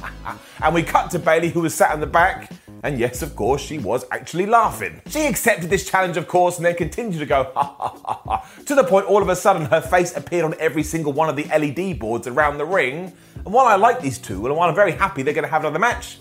and 0.63 0.73
we 0.73 0.81
cut 0.81 1.11
to 1.11 1.19
Bayley, 1.19 1.49
who 1.49 1.61
was 1.61 1.75
sat 1.75 1.93
in 1.93 1.99
the 1.99 2.07
back. 2.07 2.51
And 2.81 2.97
yes, 2.97 3.21
of 3.21 3.35
course, 3.35 3.61
she 3.61 3.77
was 3.77 4.03
actually 4.09 4.47
laughing. 4.47 4.99
She 5.05 5.27
accepted 5.27 5.69
this 5.69 5.87
challenge, 5.87 6.17
of 6.17 6.27
course, 6.27 6.57
and 6.57 6.65
then 6.65 6.73
continued 6.73 7.19
to 7.19 7.27
go, 7.27 7.43
ha 7.53 7.63
ha 7.63 7.99
ha 8.03 8.21
ha, 8.25 8.49
to 8.65 8.73
the 8.73 8.83
point 8.83 9.05
all 9.05 9.21
of 9.21 9.29
a 9.29 9.35
sudden 9.35 9.65
her 9.65 9.81
face 9.81 10.17
appeared 10.17 10.45
on 10.45 10.55
every 10.59 10.81
single 10.81 11.13
one 11.13 11.29
of 11.29 11.35
the 11.35 11.45
LED 11.45 11.99
boards 11.99 12.25
around 12.25 12.57
the 12.57 12.65
ring. 12.65 13.13
And 13.35 13.53
while 13.53 13.67
I 13.67 13.75
like 13.75 14.01
these 14.01 14.17
two, 14.17 14.43
and 14.47 14.55
while 14.55 14.69
I'm 14.69 14.75
very 14.75 14.93
happy 14.93 15.21
they're 15.21 15.35
going 15.35 15.45
to 15.45 15.51
have 15.51 15.61
another 15.61 15.77
match, 15.77 16.17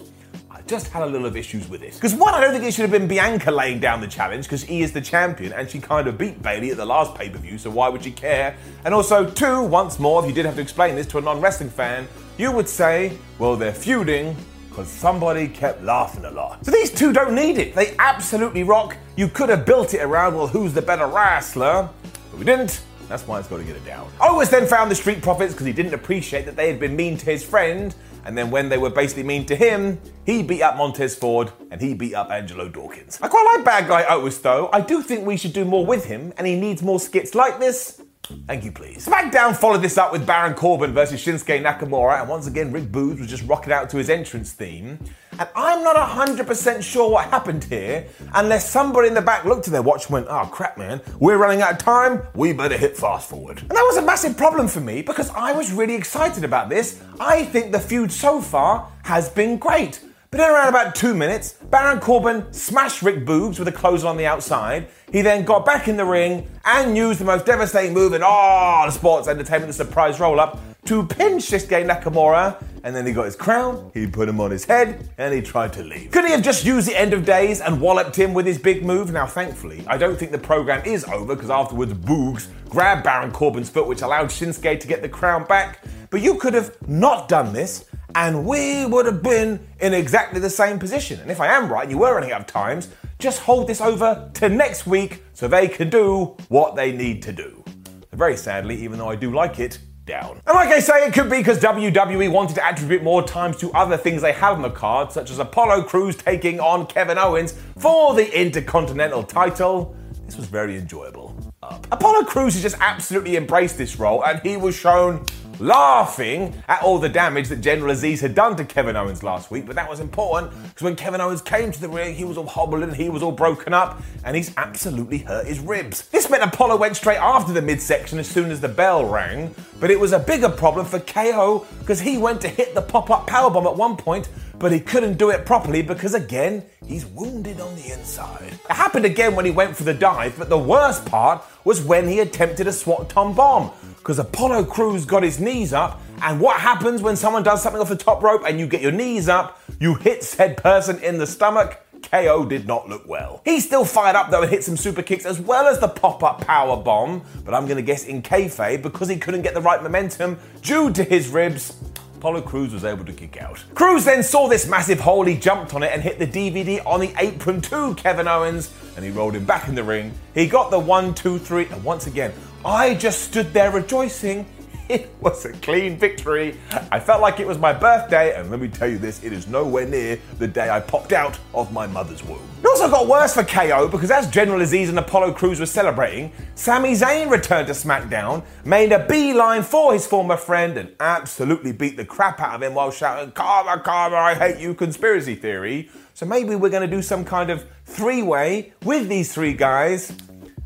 just 0.66 0.88
had 0.88 1.02
a 1.02 1.06
little 1.06 1.26
of 1.26 1.36
issues 1.36 1.68
with 1.68 1.82
it. 1.82 1.94
Because 1.94 2.14
one, 2.14 2.34
I 2.34 2.40
don't 2.40 2.52
think 2.52 2.64
it 2.64 2.72
should 2.72 2.82
have 2.82 2.90
been 2.90 3.06
Bianca 3.06 3.50
laying 3.50 3.80
down 3.80 4.00
the 4.00 4.06
challenge 4.06 4.46
because 4.46 4.62
he 4.62 4.82
is 4.82 4.92
the 4.92 5.00
champion 5.00 5.52
and 5.52 5.68
she 5.68 5.78
kind 5.78 6.06
of 6.06 6.16
beat 6.16 6.42
Bayley 6.42 6.70
at 6.70 6.76
the 6.76 6.86
last 6.86 7.14
pay 7.14 7.28
per 7.28 7.38
view, 7.38 7.58
so 7.58 7.70
why 7.70 7.88
would 7.88 8.02
she 8.04 8.10
care? 8.10 8.56
And 8.84 8.94
also, 8.94 9.28
two, 9.28 9.62
once 9.62 9.98
more, 9.98 10.22
if 10.22 10.28
you 10.28 10.34
did 10.34 10.46
have 10.46 10.54
to 10.56 10.62
explain 10.62 10.94
this 10.94 11.06
to 11.08 11.18
a 11.18 11.20
non 11.20 11.40
wrestling 11.40 11.70
fan, 11.70 12.08
you 12.38 12.50
would 12.50 12.68
say, 12.68 13.16
well, 13.38 13.56
they're 13.56 13.74
feuding 13.74 14.36
because 14.68 14.88
somebody 14.88 15.46
kept 15.46 15.82
laughing 15.82 16.24
a 16.24 16.30
lot. 16.30 16.64
So 16.64 16.72
these 16.72 16.90
two 16.90 17.12
don't 17.12 17.34
need 17.34 17.58
it. 17.58 17.74
They 17.74 17.94
absolutely 17.98 18.64
rock. 18.64 18.96
You 19.16 19.28
could 19.28 19.48
have 19.48 19.64
built 19.64 19.94
it 19.94 20.00
around, 20.00 20.34
well, 20.34 20.48
who's 20.48 20.72
the 20.72 20.82
better 20.82 21.06
wrestler? 21.06 21.88
But 22.30 22.38
we 22.38 22.44
didn't. 22.44 22.82
That's 23.08 23.26
why 23.28 23.38
it's 23.38 23.46
got 23.46 23.58
to 23.58 23.64
get 23.64 23.76
it 23.76 23.84
down. 23.84 24.10
Owens 24.20 24.50
then 24.50 24.66
found 24.66 24.90
the 24.90 24.94
Street 24.94 25.22
Profits 25.22 25.52
because 25.52 25.66
he 25.66 25.72
didn't 25.72 25.94
appreciate 25.94 26.46
that 26.46 26.56
they 26.56 26.68
had 26.68 26.80
been 26.80 26.96
mean 26.96 27.16
to 27.18 27.26
his 27.26 27.44
friend. 27.44 27.94
And 28.24 28.36
then 28.36 28.50
when 28.50 28.68
they 28.68 28.78
were 28.78 28.90
basically 28.90 29.22
mean 29.22 29.46
to 29.46 29.56
him, 29.56 30.00
he 30.24 30.42
beat 30.42 30.62
up 30.62 30.76
Montez 30.76 31.14
Ford 31.14 31.52
and 31.70 31.80
he 31.80 31.94
beat 31.94 32.14
up 32.14 32.30
Angelo 32.30 32.68
Dawkins. 32.68 33.18
I 33.20 33.28
quite 33.28 33.50
like 33.54 33.64
bad 33.64 33.88
guy 33.88 34.04
Otis 34.04 34.38
though. 34.38 34.70
I 34.72 34.80
do 34.80 35.02
think 35.02 35.26
we 35.26 35.36
should 35.36 35.52
do 35.52 35.64
more 35.64 35.84
with 35.84 36.06
him 36.06 36.32
and 36.38 36.46
he 36.46 36.56
needs 36.58 36.82
more 36.82 36.98
skits 37.00 37.34
like 37.34 37.60
this 37.60 38.00
Thank 38.46 38.64
you, 38.64 38.72
please. 38.72 39.06
SmackDown 39.06 39.54
followed 39.54 39.82
this 39.82 39.98
up 39.98 40.10
with 40.10 40.26
Baron 40.26 40.54
Corbin 40.54 40.92
versus 40.92 41.22
Shinsuke 41.22 41.62
Nakamura, 41.62 42.20
and 42.20 42.28
once 42.28 42.46
again, 42.46 42.72
Rick 42.72 42.84
Boogs 42.84 43.18
was 43.18 43.28
just 43.28 43.42
rocking 43.44 43.72
out 43.72 43.90
to 43.90 43.98
his 43.98 44.08
entrance 44.08 44.52
theme. 44.52 44.98
And 45.38 45.48
I'm 45.54 45.82
not 45.82 45.96
100% 45.96 46.82
sure 46.82 47.10
what 47.10 47.28
happened 47.28 47.64
here, 47.64 48.06
unless 48.34 48.70
somebody 48.70 49.08
in 49.08 49.14
the 49.14 49.20
back 49.20 49.44
looked 49.44 49.66
at 49.66 49.72
their 49.72 49.82
watch 49.82 50.06
and 50.06 50.14
went, 50.14 50.26
oh 50.30 50.46
crap, 50.46 50.78
man, 50.78 51.02
we're 51.18 51.36
running 51.36 51.60
out 51.60 51.72
of 51.72 51.78
time, 51.78 52.22
we 52.34 52.52
better 52.52 52.78
hit 52.78 52.96
fast 52.96 53.28
forward. 53.28 53.60
And 53.60 53.70
that 53.70 53.84
was 53.84 53.96
a 53.98 54.02
massive 54.02 54.36
problem 54.36 54.68
for 54.68 54.80
me 54.80 55.02
because 55.02 55.30
I 55.30 55.52
was 55.52 55.72
really 55.72 55.94
excited 55.94 56.44
about 56.44 56.68
this. 56.68 57.02
I 57.20 57.44
think 57.44 57.72
the 57.72 57.80
feud 57.80 58.10
so 58.10 58.40
far 58.40 58.90
has 59.02 59.28
been 59.28 59.58
great. 59.58 60.00
But 60.34 60.42
in 60.42 60.50
around 60.50 60.68
about 60.68 60.96
two 60.96 61.14
minutes, 61.14 61.52
Baron 61.70 62.00
Corbin 62.00 62.52
smashed 62.52 63.02
Rick 63.02 63.24
Boogs 63.24 63.60
with 63.60 63.68
a 63.68 63.72
clothesline 63.72 64.10
on 64.10 64.16
the 64.16 64.26
outside. 64.26 64.88
He 65.12 65.22
then 65.22 65.44
got 65.44 65.64
back 65.64 65.86
in 65.86 65.96
the 65.96 66.04
ring 66.04 66.50
and 66.64 66.96
used 66.96 67.20
the 67.20 67.24
most 67.24 67.46
devastating 67.46 67.94
move 67.94 68.14
in 68.14 68.22
all 68.24 68.88
of 68.88 68.92
sports 68.92 69.28
entertainment, 69.28 69.68
the 69.68 69.72
surprise 69.72 70.18
roll 70.18 70.40
up, 70.40 70.58
to 70.86 71.06
pin 71.06 71.34
Shinsuke 71.34 71.88
Nakamura. 71.88 72.60
And 72.82 72.96
then 72.96 73.06
he 73.06 73.12
got 73.12 73.26
his 73.26 73.36
crown, 73.36 73.92
he 73.94 74.08
put 74.08 74.28
him 74.28 74.40
on 74.40 74.50
his 74.50 74.64
head, 74.64 75.08
and 75.18 75.32
he 75.32 75.40
tried 75.40 75.72
to 75.74 75.84
leave. 75.84 76.10
Could 76.10 76.24
he 76.24 76.32
have 76.32 76.42
just 76.42 76.64
used 76.64 76.88
the 76.88 76.98
end 76.98 77.12
of 77.12 77.24
days 77.24 77.60
and 77.60 77.80
walloped 77.80 78.16
him 78.16 78.34
with 78.34 78.44
his 78.44 78.58
big 78.58 78.84
move? 78.84 79.12
Now, 79.12 79.26
thankfully, 79.26 79.84
I 79.86 79.96
don't 79.96 80.18
think 80.18 80.32
the 80.32 80.38
program 80.38 80.84
is 80.84 81.04
over 81.04 81.36
because 81.36 81.50
afterwards, 81.50 81.92
Boogs 81.92 82.48
grabbed 82.68 83.04
Baron 83.04 83.30
Corbin's 83.30 83.70
foot, 83.70 83.86
which 83.86 84.02
allowed 84.02 84.30
Shinsuke 84.30 84.80
to 84.80 84.88
get 84.88 85.00
the 85.00 85.08
crown 85.08 85.44
back. 85.44 85.78
But 86.10 86.22
you 86.22 86.34
could 86.38 86.54
have 86.54 86.76
not 86.88 87.28
done 87.28 87.52
this 87.52 87.84
and 88.14 88.46
we 88.46 88.86
would 88.86 89.06
have 89.06 89.22
been 89.22 89.66
in 89.80 89.94
exactly 89.94 90.40
the 90.40 90.50
same 90.50 90.78
position. 90.78 91.20
And 91.20 91.30
if 91.30 91.40
I 91.40 91.48
am 91.48 91.70
right, 91.70 91.82
and 91.82 91.90
you 91.90 91.98
were 91.98 92.14
running 92.14 92.32
out 92.32 92.42
of 92.42 92.46
times, 92.46 92.88
just 93.18 93.40
hold 93.40 93.66
this 93.66 93.80
over 93.80 94.30
to 94.34 94.48
next 94.48 94.86
week 94.86 95.22
so 95.32 95.48
they 95.48 95.68
can 95.68 95.90
do 95.90 96.36
what 96.48 96.76
they 96.76 96.92
need 96.92 97.22
to 97.22 97.32
do. 97.32 97.64
Very 98.12 98.36
sadly, 98.36 98.76
even 98.82 98.98
though 98.98 99.10
I 99.10 99.16
do 99.16 99.32
like 99.32 99.58
it, 99.58 99.78
down. 100.06 100.40
And 100.46 100.54
like 100.54 100.68
I 100.68 100.80
say, 100.80 101.06
it 101.06 101.14
could 101.14 101.30
be 101.30 101.38
because 101.38 101.58
WWE 101.60 102.30
wanted 102.30 102.54
to 102.56 102.64
attribute 102.64 103.02
more 103.02 103.22
times 103.22 103.56
to 103.58 103.72
other 103.72 103.96
things 103.96 104.22
they 104.22 104.32
have 104.32 104.56
on 104.56 104.62
the 104.62 104.70
card, 104.70 105.10
such 105.10 105.30
as 105.30 105.38
Apollo 105.38 105.84
Crews 105.84 106.16
taking 106.16 106.60
on 106.60 106.86
Kevin 106.86 107.18
Owens 107.18 107.54
for 107.78 108.14
the 108.14 108.38
Intercontinental 108.38 109.22
title. 109.22 109.96
This 110.26 110.36
was 110.36 110.46
very 110.46 110.76
enjoyable. 110.76 111.36
Apollo 111.62 112.24
Crews 112.24 112.54
has 112.54 112.62
just 112.62 112.76
absolutely 112.80 113.36
embraced 113.36 113.78
this 113.78 113.98
role, 113.98 114.24
and 114.24 114.40
he 114.40 114.56
was 114.56 114.74
shown 114.74 115.24
laughing 115.58 116.62
at 116.68 116.82
all 116.82 116.98
the 116.98 117.08
damage 117.08 117.48
that 117.48 117.60
General 117.60 117.94
Azeez 117.94 118.20
had 118.20 118.34
done 118.34 118.56
to 118.56 118.64
Kevin 118.64 118.96
Owens 118.96 119.22
last 119.22 119.50
week. 119.50 119.66
But 119.66 119.76
that 119.76 119.88
was 119.88 120.00
important 120.00 120.50
because 120.50 120.82
when 120.82 120.96
Kevin 120.96 121.20
Owens 121.20 121.42
came 121.42 121.72
to 121.72 121.80
the 121.80 121.88
ring, 121.88 122.14
he 122.14 122.24
was 122.24 122.36
all 122.36 122.46
hobbling, 122.46 122.94
he 122.94 123.08
was 123.08 123.22
all 123.22 123.32
broken 123.32 123.74
up, 123.74 124.02
and 124.24 124.36
he's 124.36 124.52
absolutely 124.56 125.18
hurt 125.18 125.46
his 125.46 125.60
ribs. 125.60 126.08
This 126.08 126.30
meant 126.30 126.42
Apollo 126.42 126.76
went 126.76 126.96
straight 126.96 127.18
after 127.18 127.52
the 127.52 127.62
midsection 127.62 128.18
as 128.18 128.28
soon 128.28 128.50
as 128.50 128.60
the 128.60 128.68
bell 128.68 129.04
rang, 129.04 129.54
but 129.80 129.90
it 129.90 129.98
was 129.98 130.12
a 130.12 130.18
bigger 130.18 130.48
problem 130.48 130.86
for 130.86 131.00
KO 131.00 131.66
because 131.80 132.00
he 132.00 132.18
went 132.18 132.40
to 132.42 132.48
hit 132.48 132.74
the 132.74 132.82
pop 132.82 133.10
up 133.10 133.26
powerbomb 133.26 133.66
at 133.66 133.76
one 133.76 133.96
point 133.96 134.28
but 134.58 134.72
he 134.72 134.80
couldn't 134.80 135.18
do 135.18 135.30
it 135.30 135.44
properly 135.44 135.82
because, 135.82 136.14
again, 136.14 136.64
he's 136.86 137.04
wounded 137.06 137.60
on 137.60 137.74
the 137.76 137.92
inside. 137.92 138.52
It 138.52 138.72
happened 138.72 139.04
again 139.04 139.34
when 139.34 139.44
he 139.44 139.50
went 139.50 139.76
for 139.76 139.84
the 139.84 139.94
dive, 139.94 140.36
but 140.38 140.48
the 140.48 140.58
worst 140.58 141.04
part 141.04 141.44
was 141.64 141.82
when 141.82 142.08
he 142.08 142.20
attempted 142.20 142.66
a 142.66 142.72
Swanton 142.72 143.34
bomb 143.34 143.72
because 144.04 144.18
Apollo 144.18 144.64
Crews 144.64 145.06
got 145.06 145.22
his 145.22 145.40
knees 145.40 145.72
up. 145.72 145.98
And 146.20 146.38
what 146.38 146.60
happens 146.60 147.00
when 147.00 147.16
someone 147.16 147.42
does 147.42 147.62
something 147.62 147.80
off 147.80 147.88
the 147.88 147.96
top 147.96 148.22
rope 148.22 148.42
and 148.46 148.60
you 148.60 148.66
get 148.66 148.82
your 148.82 148.92
knees 148.92 149.30
up? 149.30 149.58
You 149.80 149.94
hit 149.94 150.22
said 150.22 150.58
person 150.58 151.02
in 151.02 151.16
the 151.16 151.26
stomach. 151.26 151.80
KO 152.02 152.44
did 152.44 152.66
not 152.66 152.86
look 152.86 153.08
well. 153.08 153.40
He's 153.46 153.64
still 153.64 153.86
fired 153.86 154.14
up 154.14 154.30
though 154.30 154.42
and 154.42 154.50
hit 154.50 154.62
some 154.62 154.76
super 154.76 155.00
kicks 155.00 155.24
as 155.24 155.40
well 155.40 155.66
as 155.66 155.80
the 155.80 155.88
pop-up 155.88 156.42
power 156.42 156.76
bomb, 156.76 157.22
but 157.46 157.54
I'm 157.54 157.66
gonna 157.66 157.80
guess 157.80 158.04
in 158.04 158.20
kayfabe 158.20 158.82
because 158.82 159.08
he 159.08 159.16
couldn't 159.16 159.40
get 159.40 159.54
the 159.54 159.62
right 159.62 159.82
momentum 159.82 160.38
due 160.60 160.92
to 160.92 161.02
his 161.02 161.28
ribs. 161.28 161.74
Apollo 162.16 162.42
Crews 162.42 162.74
was 162.74 162.84
able 162.84 163.06
to 163.06 163.12
kick 163.12 163.40
out. 163.40 163.64
Crews 163.74 164.04
then 164.04 164.22
saw 164.22 164.48
this 164.48 164.66
massive 164.68 165.00
hole, 165.00 165.24
he 165.24 165.36
jumped 165.36 165.74
on 165.74 165.82
it 165.82 165.92
and 165.94 166.02
hit 166.02 166.18
the 166.18 166.26
DVD 166.26 166.84
on 166.84 167.00
the 167.00 167.14
apron 167.18 167.62
to 167.62 167.94
Kevin 167.94 168.28
Owens, 168.28 168.70
and 168.96 169.04
he 169.04 169.10
rolled 169.10 169.34
him 169.34 169.46
back 169.46 169.66
in 169.68 169.74
the 169.74 169.84
ring. 169.84 170.12
He 170.34 170.46
got 170.46 170.70
the 170.70 170.78
one, 170.78 171.14
two, 171.14 171.38
three, 171.38 171.66
and 171.66 171.82
once 171.82 172.06
again, 172.06 172.34
I 172.64 172.94
just 172.94 173.20
stood 173.22 173.52
there 173.52 173.70
rejoicing. 173.70 174.46
It 174.88 175.10
was 175.20 175.44
a 175.44 175.52
clean 175.52 175.98
victory. 175.98 176.58
I 176.92 176.98
felt 176.98 177.20
like 177.20 177.38
it 177.40 177.46
was 177.46 177.58
my 177.58 177.72
birthday, 177.74 178.38
and 178.38 178.50
let 178.50 178.58
me 178.58 178.68
tell 178.68 178.88
you 178.88 178.96
this, 178.96 179.22
it 179.22 179.32
is 179.32 179.46
nowhere 179.46 179.86
near 179.86 180.18
the 180.38 180.48
day 180.48 180.70
I 180.70 180.80
popped 180.80 181.12
out 181.12 181.38
of 181.52 181.72
my 181.72 181.86
mother's 181.86 182.22
womb. 182.22 182.40
It 182.62 182.66
also 182.66 182.90
got 182.90 183.06
worse 183.06 183.34
for 183.34 183.44
KO 183.44 183.88
because 183.88 184.10
as 184.10 184.30
General 184.30 184.60
Azeez 184.60 184.88
and 184.88 184.98
Apollo 184.98 185.32
Crews 185.34 185.60
were 185.60 185.66
celebrating, 185.66 186.32
Sami 186.54 186.92
Zayn 186.92 187.30
returned 187.30 187.66
to 187.66 187.74
SmackDown, 187.74 188.44
made 188.64 188.92
a 188.92 189.06
beeline 189.06 189.62
for 189.62 189.92
his 189.92 190.06
former 190.06 190.36
friend, 190.36 190.78
and 190.78 190.94
absolutely 191.00 191.72
beat 191.72 191.98
the 191.98 192.04
crap 192.04 192.40
out 192.40 192.54
of 192.54 192.62
him 192.62 192.74
while 192.74 192.90
shouting, 192.90 193.32
Karma, 193.32 193.82
Karma, 193.82 194.16
I 194.16 194.34
hate 194.34 194.58
you, 194.58 194.74
conspiracy 194.74 195.34
theory. 195.34 195.90
So 196.14 196.24
maybe 196.24 196.54
we're 196.56 196.70
going 196.70 196.88
to 196.88 196.96
do 196.96 197.02
some 197.02 197.24
kind 197.26 197.50
of 197.50 197.66
three 197.84 198.22
way 198.22 198.72
with 198.84 199.08
these 199.08 199.34
three 199.34 199.52
guys, 199.52 200.14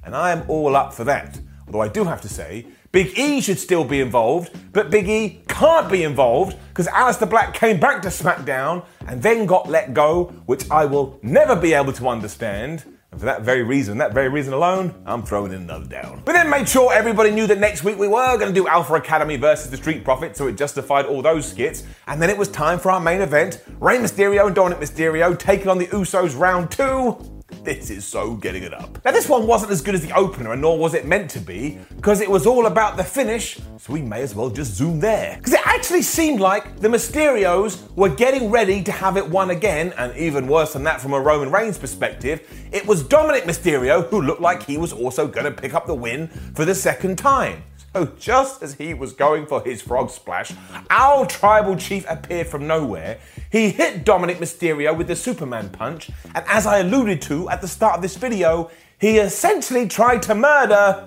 and 0.04 0.14
I 0.14 0.30
am 0.30 0.44
all 0.48 0.76
up 0.76 0.92
for 0.92 1.04
that. 1.04 1.40
Although 1.68 1.82
I 1.82 1.88
do 1.88 2.04
have 2.04 2.22
to 2.22 2.28
say, 2.30 2.66
Big 2.92 3.18
E 3.18 3.42
should 3.42 3.58
still 3.58 3.84
be 3.84 4.00
involved, 4.00 4.50
but 4.72 4.90
Big 4.90 5.06
E 5.06 5.42
can't 5.48 5.90
be 5.90 6.02
involved 6.02 6.56
because 6.70 6.86
Aleister 6.86 7.28
Black 7.28 7.52
came 7.52 7.78
back 7.78 8.00
to 8.02 8.08
SmackDown 8.08 8.86
and 9.06 9.22
then 9.22 9.44
got 9.44 9.68
let 9.68 9.92
go, 9.92 10.32
which 10.46 10.68
I 10.70 10.86
will 10.86 11.18
never 11.22 11.54
be 11.54 11.74
able 11.74 11.92
to 11.92 12.08
understand. 12.08 12.84
And 13.10 13.20
for 13.20 13.26
that 13.26 13.42
very 13.42 13.62
reason, 13.62 13.98
that 13.98 14.14
very 14.14 14.30
reason 14.30 14.54
alone, 14.54 14.94
I'm 15.04 15.22
throwing 15.22 15.52
in 15.52 15.62
another 15.62 15.84
down. 15.84 16.22
But 16.24 16.32
then 16.32 16.48
made 16.48 16.66
sure 16.66 16.90
everybody 16.90 17.30
knew 17.30 17.46
that 17.48 17.58
next 17.58 17.84
week 17.84 17.98
we 17.98 18.08
were 18.08 18.38
going 18.38 18.48
to 18.48 18.58
do 18.58 18.66
Alpha 18.66 18.94
Academy 18.94 19.36
versus 19.36 19.70
the 19.70 19.76
Street 19.76 20.04
Profits, 20.04 20.38
so 20.38 20.46
it 20.46 20.56
justified 20.56 21.04
all 21.04 21.20
those 21.20 21.50
skits. 21.50 21.84
And 22.06 22.22
then 22.22 22.30
it 22.30 22.38
was 22.38 22.48
time 22.48 22.78
for 22.78 22.90
our 22.90 23.00
main 23.00 23.20
event 23.20 23.62
Rey 23.78 23.98
Mysterio 23.98 24.46
and 24.46 24.54
Dominic 24.54 24.78
Mysterio 24.78 25.38
taking 25.38 25.68
on 25.68 25.76
the 25.76 25.86
Usos 25.88 26.38
round 26.38 26.70
two. 26.70 27.37
This 27.62 27.90
is 27.90 28.04
so 28.04 28.34
getting 28.34 28.62
it 28.62 28.72
up. 28.72 29.04
Now, 29.04 29.10
this 29.10 29.28
one 29.28 29.46
wasn't 29.46 29.72
as 29.72 29.80
good 29.80 29.94
as 29.94 30.02
the 30.02 30.12
opener, 30.16 30.52
and 30.52 30.62
nor 30.62 30.78
was 30.78 30.94
it 30.94 31.06
meant 31.06 31.30
to 31.32 31.40
be, 31.40 31.78
because 31.96 32.20
it 32.20 32.30
was 32.30 32.46
all 32.46 32.66
about 32.66 32.96
the 32.96 33.04
finish, 33.04 33.58
so 33.78 33.92
we 33.92 34.00
may 34.00 34.22
as 34.22 34.34
well 34.34 34.48
just 34.48 34.74
zoom 34.74 35.00
there. 35.00 35.36
Because 35.36 35.54
it 35.54 35.66
actually 35.66 36.02
seemed 36.02 36.40
like 36.40 36.80
the 36.80 36.88
Mysterios 36.88 37.94
were 37.94 38.08
getting 38.08 38.50
ready 38.50 38.82
to 38.82 38.92
have 38.92 39.16
it 39.16 39.28
won 39.28 39.50
again, 39.50 39.92
and 39.98 40.16
even 40.16 40.46
worse 40.46 40.72
than 40.72 40.84
that 40.84 41.00
from 41.00 41.12
a 41.12 41.20
Roman 41.20 41.50
Reigns 41.50 41.78
perspective, 41.78 42.40
it 42.72 42.86
was 42.86 43.02
Dominic 43.02 43.44
Mysterio 43.44 44.08
who 44.08 44.22
looked 44.22 44.40
like 44.40 44.62
he 44.62 44.78
was 44.78 44.92
also 44.92 45.26
going 45.26 45.44
to 45.44 45.52
pick 45.52 45.74
up 45.74 45.86
the 45.86 45.94
win 45.94 46.28
for 46.54 46.64
the 46.64 46.74
second 46.74 47.18
time. 47.18 47.62
So 47.94 48.06
just 48.18 48.62
as 48.62 48.74
he 48.74 48.94
was 48.94 49.12
going 49.12 49.46
for 49.46 49.62
his 49.62 49.82
frog 49.82 50.10
splash, 50.10 50.52
our 50.90 51.26
tribal 51.26 51.74
chief 51.76 52.04
appeared 52.08 52.46
from 52.46 52.66
nowhere. 52.66 53.18
He 53.50 53.70
hit 53.70 54.04
Dominic 54.04 54.38
Mysterio 54.38 54.96
with 54.96 55.08
the 55.08 55.16
Superman 55.16 55.70
punch, 55.70 56.10
and 56.34 56.44
as 56.46 56.66
I 56.66 56.78
alluded 56.78 57.22
to 57.22 57.48
at 57.48 57.60
the 57.60 57.68
start 57.68 57.96
of 57.96 58.02
this 58.02 58.16
video, 58.16 58.70
he 59.00 59.18
essentially 59.18 59.88
tried 59.88 60.22
to 60.22 60.34
murder 60.34 61.06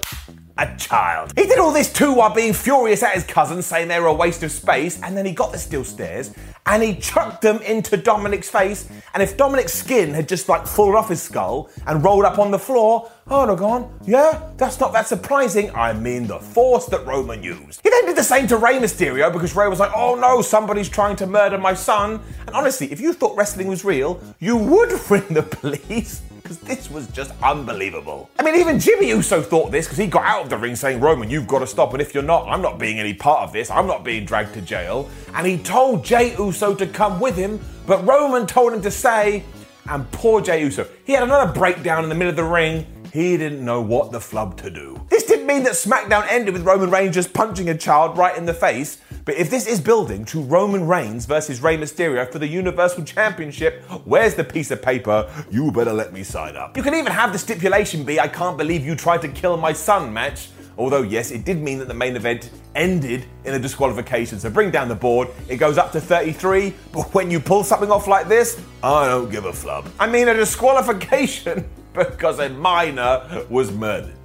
a 0.57 0.75
child. 0.77 1.31
He 1.37 1.45
did 1.45 1.59
all 1.59 1.71
this 1.71 1.91
too 1.91 2.13
while 2.13 2.33
being 2.33 2.53
furious 2.53 3.03
at 3.03 3.13
his 3.13 3.23
cousins, 3.23 3.65
saying 3.65 3.87
they 3.87 3.99
were 3.99 4.07
a 4.07 4.13
waste 4.13 4.43
of 4.43 4.51
space, 4.51 5.01
and 5.01 5.15
then 5.15 5.25
he 5.25 5.33
got 5.33 5.51
the 5.51 5.57
steel 5.57 5.83
stairs 5.83 6.33
and 6.65 6.83
he 6.83 6.95
chucked 6.95 7.41
them 7.41 7.61
into 7.61 7.97
Dominic's 7.97 8.49
face. 8.49 8.89
And 9.13 9.23
if 9.23 9.37
Dominic's 9.37 9.73
skin 9.73 10.13
had 10.13 10.27
just 10.27 10.47
like 10.47 10.67
fallen 10.67 10.95
off 10.95 11.09
his 11.09 11.21
skull 11.21 11.69
and 11.87 12.03
rolled 12.03 12.25
up 12.25 12.39
on 12.39 12.51
the 12.51 12.59
floor, 12.59 13.09
I'd 13.27 13.49
have 13.49 13.57
gone, 13.57 13.97
yeah, 14.05 14.49
that's 14.57 14.79
not 14.79 14.93
that 14.93 15.07
surprising. 15.07 15.73
I 15.75 15.93
mean, 15.93 16.27
the 16.27 16.39
force 16.39 16.85
that 16.87 17.05
Roman 17.05 17.41
used. 17.41 17.81
He 17.81 17.89
then 17.89 18.05
did 18.05 18.15
the 18.15 18.23
same 18.23 18.47
to 18.47 18.57
Rey 18.57 18.77
Mysterio 18.77 19.31
because 19.31 19.55
Rey 19.55 19.67
was 19.67 19.79
like, 19.79 19.91
oh 19.95 20.15
no, 20.15 20.41
somebody's 20.41 20.89
trying 20.89 21.15
to 21.17 21.27
murder 21.27 21.57
my 21.57 21.73
son. 21.73 22.21
And 22.45 22.55
honestly, 22.55 22.91
if 22.91 22.99
you 22.99 23.13
thought 23.13 23.35
wrestling 23.35 23.67
was 23.67 23.83
real, 23.83 24.21
you 24.39 24.57
would 24.57 24.91
ring 25.09 25.27
the 25.29 25.43
police. 25.43 26.21
Because 26.41 26.59
this 26.59 26.89
was 26.89 27.07
just 27.07 27.33
unbelievable. 27.43 28.29
I 28.39 28.43
mean, 28.43 28.55
even 28.55 28.79
Jimmy 28.79 29.09
Uso 29.09 29.41
thought 29.41 29.71
this 29.71 29.85
because 29.85 29.97
he 29.97 30.07
got 30.07 30.25
out 30.25 30.43
of 30.43 30.49
the 30.49 30.57
ring 30.57 30.75
saying, 30.75 30.99
Roman, 30.99 31.29
you've 31.29 31.47
got 31.47 31.59
to 31.59 31.67
stop, 31.67 31.93
and 31.93 32.01
if 32.01 32.13
you're 32.13 32.23
not, 32.23 32.47
I'm 32.47 32.61
not 32.61 32.79
being 32.79 32.99
any 32.99 33.13
part 33.13 33.41
of 33.41 33.53
this. 33.53 33.69
I'm 33.69 33.87
not 33.87 34.03
being 34.03 34.25
dragged 34.25 34.53
to 34.55 34.61
jail. 34.61 35.09
And 35.33 35.45
he 35.45 35.57
told 35.57 36.03
Jay 36.03 36.35
Uso 36.37 36.75
to 36.75 36.87
come 36.87 37.19
with 37.19 37.35
him, 37.35 37.59
but 37.85 38.05
Roman 38.05 38.47
told 38.47 38.73
him 38.73 38.81
to 38.81 38.91
stay. 38.91 39.43
And 39.89 40.09
poor 40.11 40.41
Jay 40.41 40.61
Uso, 40.61 40.87
he 41.05 41.13
had 41.13 41.23
another 41.23 41.51
breakdown 41.51 42.03
in 42.03 42.09
the 42.09 42.15
middle 42.15 42.29
of 42.29 42.35
the 42.35 42.43
ring. 42.43 42.85
He 43.11 43.35
didn't 43.35 43.65
know 43.65 43.81
what 43.81 44.11
the 44.11 44.21
flub 44.21 44.57
to 44.61 44.69
do. 44.69 45.01
This 45.09 45.23
didn't 45.23 45.45
mean 45.45 45.63
that 45.63 45.73
SmackDown 45.73 46.25
ended 46.29 46.53
with 46.53 46.63
Roman 46.63 46.89
Reigns 46.89 47.15
just 47.15 47.33
punching 47.33 47.67
a 47.69 47.77
child 47.77 48.17
right 48.17 48.37
in 48.37 48.45
the 48.45 48.53
face. 48.53 48.99
But 49.23 49.35
if 49.35 49.51
this 49.51 49.67
is 49.67 49.79
building 49.79 50.25
to 50.25 50.41
Roman 50.41 50.87
Reigns 50.87 51.25
versus 51.25 51.61
Rey 51.61 51.77
Mysterio 51.77 52.29
for 52.31 52.39
the 52.39 52.47
Universal 52.47 53.03
Championship, 53.03 53.83
where's 54.05 54.33
the 54.33 54.43
piece 54.43 54.71
of 54.71 54.81
paper? 54.81 55.29
You 55.51 55.71
better 55.71 55.93
let 55.93 56.11
me 56.11 56.23
sign 56.23 56.55
up. 56.55 56.75
You 56.75 56.81
can 56.81 56.95
even 56.95 57.11
have 57.11 57.31
the 57.31 57.37
stipulation 57.37 58.03
be 58.03 58.19
I 58.19 58.27
can't 58.27 58.57
believe 58.57 58.83
you 58.83 58.95
tried 58.95 59.21
to 59.21 59.27
kill 59.27 59.57
my 59.57 59.73
son 59.73 60.11
match. 60.11 60.49
Although, 60.77 61.03
yes, 61.03 61.29
it 61.29 61.45
did 61.45 61.61
mean 61.61 61.77
that 61.79 61.87
the 61.87 61.93
main 61.93 62.15
event 62.15 62.49
ended 62.73 63.25
in 63.45 63.53
a 63.53 63.59
disqualification. 63.59 64.39
So 64.39 64.49
bring 64.49 64.71
down 64.71 64.87
the 64.87 64.95
board, 64.95 65.27
it 65.47 65.57
goes 65.57 65.77
up 65.77 65.91
to 65.91 66.01
33. 66.01 66.73
But 66.91 67.13
when 67.13 67.29
you 67.29 67.39
pull 67.39 67.63
something 67.63 67.91
off 67.91 68.07
like 68.07 68.27
this, 68.27 68.59
I 68.81 69.07
don't 69.07 69.29
give 69.29 69.45
a 69.45 69.53
flub. 69.53 69.87
I 69.99 70.07
mean, 70.07 70.29
a 70.29 70.33
disqualification 70.33 71.69
because 71.93 72.39
a 72.39 72.49
minor 72.49 73.45
was 73.49 73.71
murdered. 73.71 74.15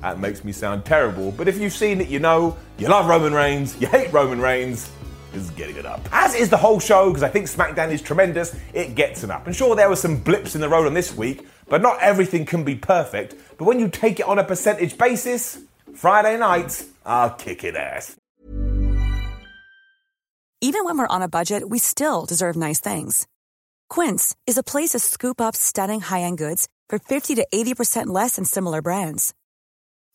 That 0.00 0.20
makes 0.20 0.44
me 0.44 0.52
sound 0.52 0.84
terrible, 0.84 1.32
but 1.32 1.48
if 1.48 1.58
you've 1.58 1.72
seen 1.72 2.00
it, 2.00 2.08
you 2.08 2.20
know 2.20 2.56
you 2.78 2.88
love 2.88 3.06
Roman 3.06 3.32
Reigns, 3.32 3.80
you 3.80 3.86
hate 3.88 4.12
Roman 4.12 4.40
Reigns. 4.40 4.90
Is 5.34 5.50
getting 5.50 5.76
it 5.76 5.84
up. 5.84 6.00
As 6.10 6.34
is 6.34 6.48
the 6.48 6.56
whole 6.56 6.80
show, 6.80 7.10
because 7.10 7.22
I 7.22 7.28
think 7.28 7.46
SmackDown 7.46 7.92
is 7.92 8.00
tremendous, 8.00 8.56
it 8.72 8.94
gets 8.94 9.22
it 9.22 9.30
up. 9.30 9.46
And 9.46 9.54
sure, 9.54 9.76
there 9.76 9.88
were 9.90 9.94
some 9.94 10.16
blips 10.16 10.54
in 10.54 10.62
the 10.62 10.70
road 10.70 10.86
on 10.86 10.94
this 10.94 11.14
week, 11.14 11.46
but 11.68 11.82
not 11.82 12.00
everything 12.00 12.46
can 12.46 12.64
be 12.64 12.74
perfect. 12.74 13.34
But 13.58 13.66
when 13.66 13.78
you 13.78 13.88
take 13.88 14.20
it 14.20 14.26
on 14.26 14.38
a 14.38 14.44
percentage 14.44 14.96
basis, 14.96 15.60
Friday 15.94 16.38
nights 16.38 16.86
are 17.04 17.34
kicking 17.34 17.76
ass. 17.76 18.16
Even 20.60 20.84
when 20.84 20.96
we're 20.96 21.06
on 21.06 21.22
a 21.22 21.28
budget, 21.28 21.68
we 21.68 21.78
still 21.78 22.24
deserve 22.24 22.56
nice 22.56 22.80
things. 22.80 23.28
Quince 23.90 24.34
is 24.46 24.56
a 24.56 24.62
place 24.62 24.90
to 24.90 24.98
scoop 24.98 25.40
up 25.42 25.54
stunning 25.54 26.00
high 26.00 26.22
end 26.22 26.38
goods 26.38 26.68
for 26.88 26.98
50 26.98 27.34
to 27.34 27.46
80% 27.52 28.06
less 28.06 28.36
than 28.36 28.44
similar 28.44 28.80
brands. 28.80 29.34